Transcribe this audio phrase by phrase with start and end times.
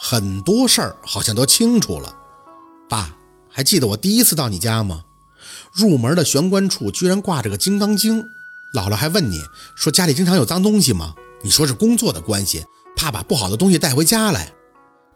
[0.00, 2.14] 很多事儿好像都清楚了。
[2.88, 3.16] 爸，
[3.50, 5.04] 还记得我第一次到你家吗？
[5.72, 8.22] 入门的玄关处居然挂着个《金刚经》，
[8.74, 9.42] 姥姥还问你
[9.74, 11.14] 说家里经常有脏东西吗？
[11.42, 12.64] 你说是工作的关系，
[12.96, 14.52] 怕把不好的东西带回家来。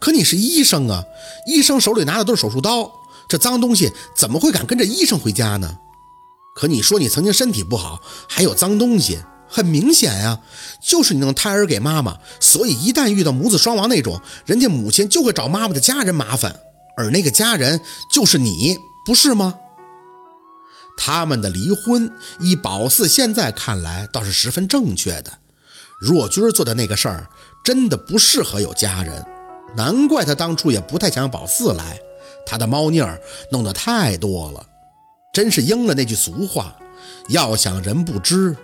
[0.00, 1.04] 可你是医生啊，
[1.46, 2.90] 医生手里拿的都是手术刀，
[3.28, 5.78] 这脏东西怎么会敢跟着医生回家呢？
[6.54, 9.22] 可你说你曾经身体不好，还有脏东西，
[9.52, 10.40] 很明显呀，
[10.80, 16.58] 就是你弄胎儿给妈妈，所以一旦遇到母子双亡那种，人家母亲就会找妈妈的家人麻烦，
[16.96, 17.78] 而那个家人
[18.10, 19.56] 就是你，不是吗？
[20.96, 25.32] 他们的离婚，依宝四现在看来倒是十分正确的。
[26.00, 27.28] 若君做的那个事儿，
[27.62, 29.24] 真的不适合有家人，
[29.76, 31.98] 难怪他当初也不太想让宝四来，
[32.46, 34.66] 他的猫腻儿弄得太多了。
[35.32, 36.76] 真是应了那句俗话
[37.28, 38.54] ：“要想人不知，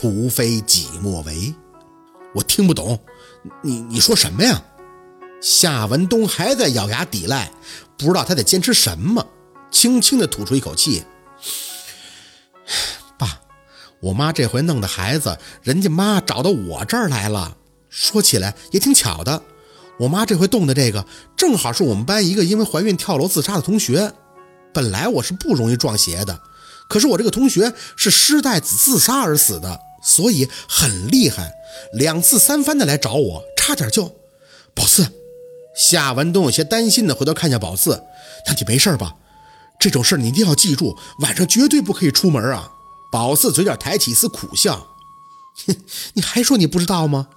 [0.00, 1.52] 除非己莫为。”
[2.32, 3.00] 我听不懂，
[3.62, 4.62] 你你说什么呀？
[5.40, 7.50] 夏文东还在咬牙抵赖，
[7.96, 9.26] 不知道他在坚持什么，
[9.72, 11.02] 轻轻地吐出一口气
[13.18, 13.40] ：“爸，
[14.00, 17.56] 我妈这回弄的孩子，人家妈找到我这儿来了。
[17.88, 19.42] 说起来也挺巧的，
[19.98, 21.04] 我妈这回动的这个，
[21.36, 24.12] 正好是我们班一个因为怀孕跳楼自杀的同学。”
[24.72, 26.38] 本来我是不容易撞邪的，
[26.88, 31.52] 可是我这个同学是失带子自杀而死的，所以很厉害，
[31.92, 34.16] 两次三番的来找我，差点就
[34.74, 35.06] 宝四。
[35.76, 38.02] 夏文东有些担心的回头看向宝四，
[38.46, 39.14] 那你没事吧？
[39.78, 42.72] 这种事你一定要记住，晚上绝对不可以出门啊！
[43.12, 44.88] 宝四嘴角抬起一丝苦笑，
[45.66, 45.76] 哼，
[46.14, 47.28] 你还说你不知道吗？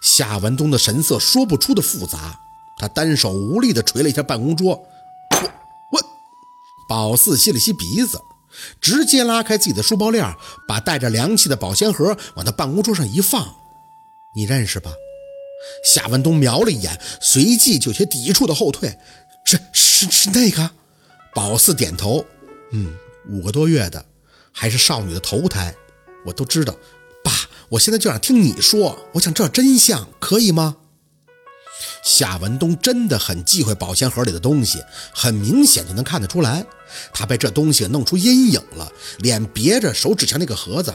[0.00, 2.40] 夏文东的神色说不出的复杂，
[2.78, 4.86] 他单手无力的捶了一下办公桌。
[5.92, 6.02] 我
[6.88, 8.22] 宝四吸了吸鼻子，
[8.80, 10.34] 直接拉开自己的书包链，
[10.66, 13.54] 把带着凉气的保鲜盒往他办公桌上一放。
[14.34, 14.92] 你认识吧？
[15.84, 18.98] 夏文东瞄了一眼，随即就有些抵触的后退。
[19.44, 20.70] 是是是那个？
[21.34, 22.24] 宝四点头。
[22.72, 22.94] 嗯，
[23.28, 24.04] 五个多月的，
[24.52, 25.74] 还是少女的头胎，
[26.26, 26.74] 我都知道。
[27.22, 27.32] 爸，
[27.70, 30.76] 我现在就想听你说，我想知道真相，可以吗？
[32.02, 36.64] 夏文东真的很忌讳保鲜盒里的东西，很明显就能看得出来，
[37.12, 40.94] 他被这东西弄出阴影了，脸别着，手指向那个盒子。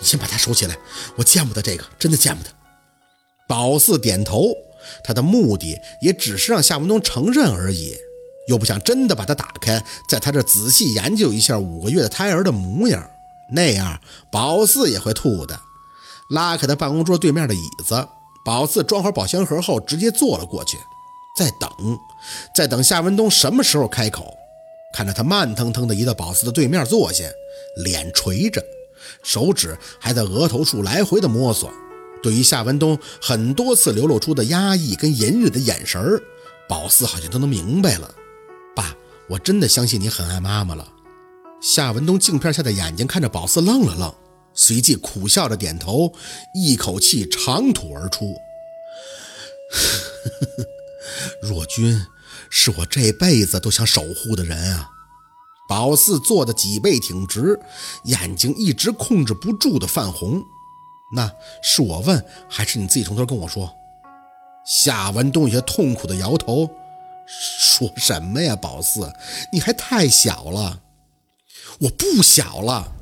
[0.00, 0.76] 你先把它收起来，
[1.16, 2.50] 我见不得这个，真的见不得。
[3.46, 4.52] 宝四点头，
[5.04, 7.96] 他的目的也只是让夏文东承认而已，
[8.48, 13.08] 又不想真的把它打开，在他这仔细研究一下五个月的胎儿的模样，
[13.52, 14.00] 那样
[14.30, 15.60] 宝四也会吐的。
[16.30, 18.08] 拉开他办公桌对面的椅子。
[18.44, 20.76] 宝四装好保鲜盒后，直接坐了过去，
[21.36, 21.70] 在等，
[22.54, 24.34] 在等夏文东什么时候开口。
[24.94, 27.24] 看着他慢腾腾地移到宝四的对面坐下，
[27.84, 28.62] 脸垂着，
[29.22, 31.70] 手指还在额头处来回的摸索。
[32.22, 36.22] 对于夏文东很多次流露出的压抑跟隐忍的眼神，
[36.68, 38.14] 宝四好像都能明白了。
[38.76, 38.94] 爸，
[39.28, 40.86] 我真的相信你很爱妈妈了。
[41.60, 44.14] 夏文东镜片下的眼睛看着宝四，愣了愣。
[44.54, 46.12] 随即苦笑着点头，
[46.54, 48.34] 一口气长吐而出
[51.42, 52.06] ：“若君
[52.50, 54.90] 是我这辈子都想守护的人啊！”
[55.68, 57.58] 宝四坐的脊背挺直，
[58.04, 60.42] 眼睛一直控制不住的泛红。
[61.14, 61.30] 那
[61.62, 63.74] 是我问，还是你自己从头跟我说？
[64.66, 66.70] 夏文东有些痛苦的摇头
[67.26, 69.12] ：“说什么呀，宝四，
[69.52, 70.80] 你还太小了。
[71.80, 72.92] 我不小了。”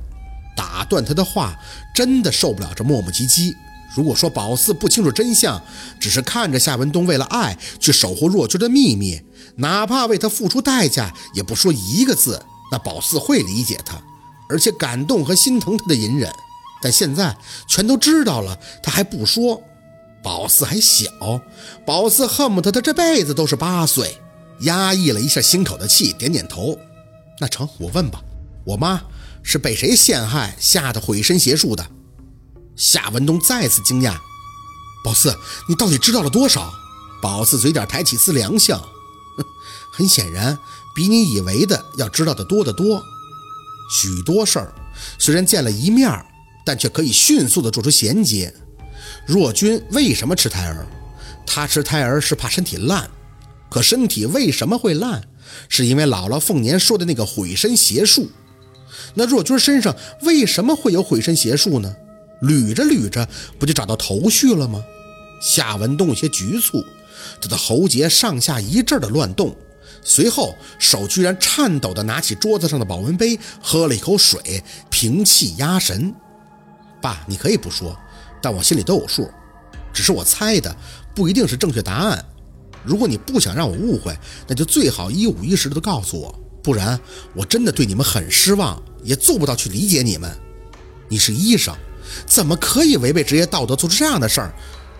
[0.61, 1.59] 打断他的话，
[1.95, 3.55] 真的受不了这磨磨唧唧。
[3.97, 5.59] 如果说宝四不清楚真相，
[5.99, 9.23] 只是看着夏文东为了爱去守护若君的秘密，
[9.57, 13.99] 哪怕为他付出代价，也不说一个字，那宝四会理解他，
[14.51, 16.31] 而且感动和心疼他的隐忍。
[16.83, 17.35] 但现在
[17.67, 19.63] 全都知道了，他还不说。
[20.23, 21.09] 宝四还小，
[21.87, 24.19] 宝四恨不得他这辈子都是八岁。
[24.61, 26.79] 压抑了一下心口的气，点点头。
[27.41, 28.21] 那成，我问吧，
[28.67, 29.01] 我妈。
[29.43, 31.87] 是被谁陷害，吓得毁身邪术的？
[32.77, 34.17] 夏文东再次惊讶
[35.05, 35.37] ：“宝四，
[35.69, 36.73] 你到底知道了多少？”
[37.21, 38.89] 宝四嘴角抬起丝凉笑
[39.93, 40.59] ：“很显然，
[40.95, 43.03] 比你以为的要知道的多得多。
[43.93, 44.73] 许多事儿
[45.19, 46.11] 虽然见了一面，
[46.65, 48.55] 但却可以迅速地做出衔接。
[49.27, 50.87] 若君为什么吃胎儿？
[51.47, 53.11] 他吃胎儿是怕身体烂，
[53.69, 55.29] 可身体为什么会烂？
[55.69, 58.31] 是因为姥姥凤年说的那个毁身邪术。”
[59.15, 61.95] 那若君身上为什么会有毁身邪术呢？
[62.43, 63.29] 捋着捋着，
[63.59, 64.83] 不就找到头绪了吗？
[65.43, 66.85] 夏文东有些局促，
[67.41, 69.55] 他的喉结上下一阵的乱动，
[70.03, 76.15] 随后手居然颤抖地拿起桌子上的保温杯，喝了一口水，平气压神。
[77.03, 77.97] 爸，你可以不说，
[78.43, 79.31] 但我心里都有数，
[79.93, 80.75] 只是我猜的
[81.15, 82.25] 不一定是正确答案。
[82.85, 84.17] 如果你不想让我误会，
[84.47, 86.99] 那就最好一五一十的告诉我，不然
[87.35, 90.31] 我真的对你们很失望，也做不到去理解你们。
[91.09, 91.75] 你是医生，
[92.27, 94.53] 怎么可以违背职业道德做出这样的事儿？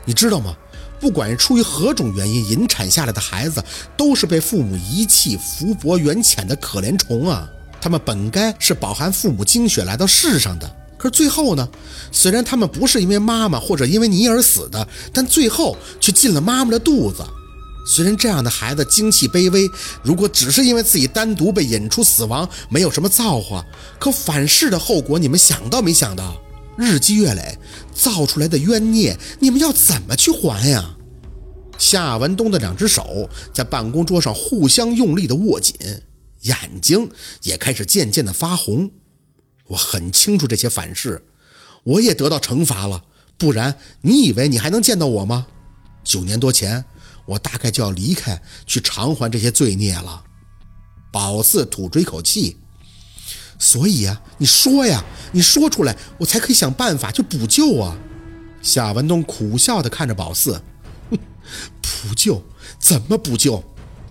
[0.05, 0.57] 你知道吗？
[0.99, 3.63] 不管是出于何种原因引产下来的孩子，
[3.97, 7.49] 都是被父母遗弃、福薄缘浅的可怜虫啊！
[7.81, 11.67] 他们本该是饱含父母精血来到世上的，可是最后呢？
[12.13, 17.25] 虽然他们不是因为妈妈或者因为你而死的，但最后却进了妈妈的肚子。
[17.87, 19.71] 虽然这样的孩子精气卑微，
[20.03, 23.65] 如果只是因为自己单独被引出死亡，没有什么造化，
[23.99, 26.41] 可反噬的后果，你们想到没想到？
[26.77, 27.59] 日积月累
[27.93, 30.97] 造出来的冤孽，你们要怎么去还呀？
[31.77, 35.75] 夏文东的两只手在办公桌上互相用力的握紧，
[36.43, 37.11] 眼睛
[37.43, 38.91] 也开始渐渐的发红。
[39.67, 41.23] 我很清楚这些反噬，
[41.85, 43.03] 我也得到惩罚了，
[43.37, 45.47] 不然你以为你还能见到我吗？
[46.05, 46.85] 九年多前。
[47.27, 50.25] 我大概就要离开，去偿还这些罪孽了。
[51.13, 52.57] 宝四吐出一口气，
[53.59, 57.97] 所以啊，你说呀，你说出来，我才可以想办法去补救啊。
[58.63, 60.63] 夏文东苦笑地看着宝四，
[61.11, 61.19] 哼，
[61.81, 62.43] 补救？
[62.79, 63.65] 怎么补救？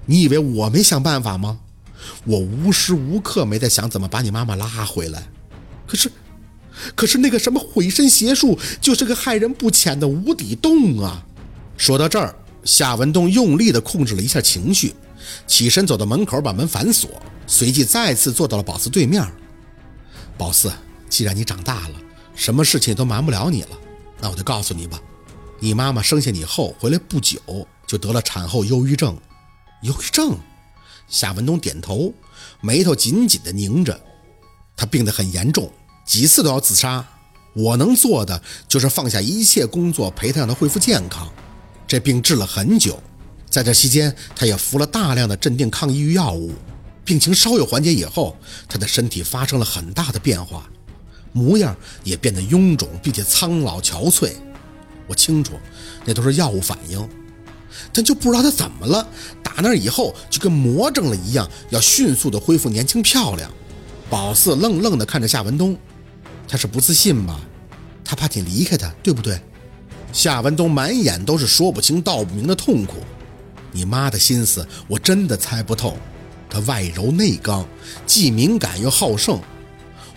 [0.06, 1.60] 你以为我没想办法吗？
[2.26, 5.30] 我无时无刻没在想怎么把你妈妈拉回来。
[5.88, 6.12] 可是，
[6.96, 11.26] 可是那个什么毁身邪术，就是个害人不浅的无底洞啊。
[11.78, 12.36] 说到这儿。
[12.70, 14.94] 夏文东用力地控制了一下情绪，
[15.48, 17.10] 起身走到门口，把门反锁，
[17.48, 19.28] 随即再次坐到了宝四对面。
[20.38, 20.72] 宝四，
[21.10, 21.96] 既然你长大了，
[22.36, 23.70] 什么事情都瞒不了你了，
[24.22, 25.02] 那我就告诉你吧，
[25.60, 27.40] 你妈妈生下你后回来不久，
[27.88, 29.18] 就得了产后忧郁症。
[29.82, 30.38] 忧郁症？
[31.08, 32.14] 夏文东点头，
[32.62, 34.00] 眉头紧紧地拧着。
[34.78, 35.74] 她病得很严重，
[36.06, 37.04] 几次都要自杀。
[37.56, 41.28] 我能做的就是放下一切工作，陪她让她恢复健康。
[41.90, 43.02] 这病治了很久，
[43.50, 46.54] 在这期间，他也服了大量的镇定抗抑郁药物，
[47.04, 48.38] 病情稍有缓解以后，
[48.68, 50.70] 他的身体发生了很大的变化，
[51.32, 54.34] 模样也变得臃肿并且苍老憔悴。
[55.08, 55.54] 我清楚，
[56.06, 57.10] 那都是药物反应，
[57.92, 59.08] 但就不知道他怎么了，
[59.42, 63.52] 打那以后就跟魔怔了一样，要迅速的恢复年轻漂亮。
[64.12, 65.76] 宝四愣愣地看着夏文东，
[66.48, 67.42] 他是不自信吧？
[68.06, 69.42] 他怕你离开他，对不对？
[70.12, 72.96] 夏文东满眼都是说不清道不明的痛苦，
[73.72, 75.98] 你妈的心思我真的猜不透。
[76.50, 77.66] 她外柔内刚，
[78.08, 79.40] 既敏感又好胜。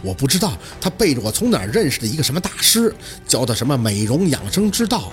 [0.03, 2.95] 我不知道她背着我从哪儿认识的一个什么大师，
[3.29, 5.13] 教她什么美容养生之道。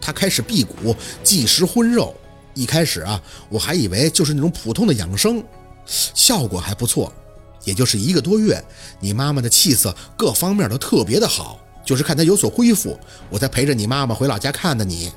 [0.00, 0.94] 她开始辟谷，
[1.24, 2.14] 忌食荤肉。
[2.54, 5.42] 一开始啊，我还以为就是那种普通的养生，
[5.86, 7.10] 效果还不错。
[7.64, 8.62] 也就是一个多月，
[9.00, 11.58] 你妈妈的气色各方面都特别的好。
[11.84, 12.98] 就是看他有所恢复，
[13.28, 15.12] 我才陪着你妈妈回老家看的你。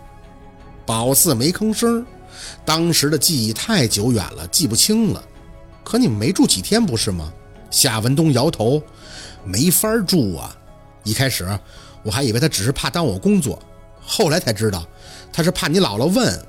[0.86, 2.06] 宝四没吭声，
[2.64, 5.24] 当时的记忆太久远了，记不清了。
[5.84, 7.32] 可你们没住几天不是吗？
[7.72, 8.82] 夏文东摇头，
[9.44, 10.56] 没法住啊。
[11.04, 11.48] 一开始
[12.04, 13.62] 我还以为他只是怕耽误我工作，
[14.02, 14.86] 后来才知道
[15.34, 16.46] 他是怕你姥姥问，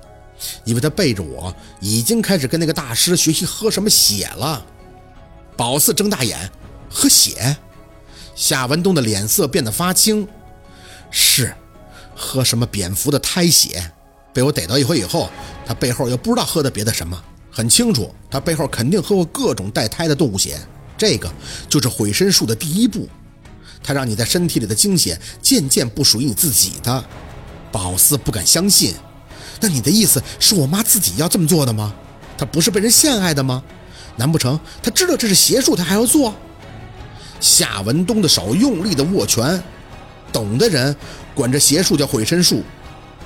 [0.64, 4.64] 因为他背着我已经开始跟那个大师学习喝什么血了。
[5.56, 6.50] 宝四睁大眼，
[6.90, 7.56] 喝血。
[8.36, 10.28] 夏文东的脸色变得发青，
[11.10, 11.54] 是，
[12.14, 13.90] 喝什么蝙蝠的胎血？
[14.34, 15.30] 被我逮到一回以后，
[15.64, 17.20] 他背后又不知道喝的别的什么。
[17.50, 20.60] 很清楚，他背后肯定喝过各种带胎的动物血。
[20.98, 21.32] 这个
[21.68, 23.08] 就是毁身术的第一步，
[23.82, 27.02] 他让你在身体里的精血渐渐不属于你自己的。
[27.72, 28.94] 宝四不敢相信，
[29.60, 31.94] 那你的意思是我妈自己要这么做的吗？
[32.36, 33.64] 她不是被人陷害的吗？
[34.16, 36.34] 难不成她知道这是邪术，她还要做？
[37.40, 39.62] 夏文东的手用力的握拳，
[40.32, 40.94] 懂的人
[41.34, 42.62] 管这邪术叫毁身术，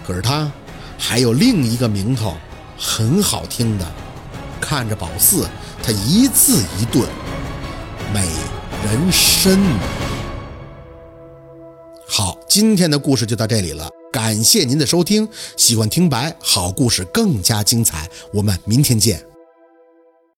[0.06, 0.50] 可是他
[0.98, 2.36] 还有另一个名头，
[2.78, 3.86] 很好听的。
[4.60, 5.48] 看着宝四，
[5.82, 7.08] 他一字一顿，
[8.12, 8.28] 美
[8.84, 9.58] 人参。
[12.06, 15.26] 好，今天的故事就到这里了，感谢您的收听。
[15.56, 19.29] 喜欢听白好故事更加精彩，我们明天见。